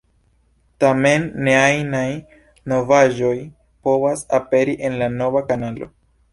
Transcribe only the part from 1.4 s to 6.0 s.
ne ajnaj novaĵoj povas aperi en la nova kanalo.